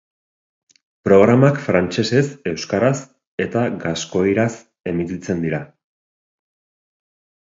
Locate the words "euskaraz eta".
2.53-3.63